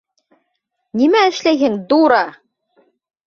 Нимә 1.01 1.21
эшләйһең, 1.33 1.77
дура! 1.93 2.23